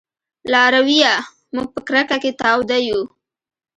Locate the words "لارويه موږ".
0.51-1.67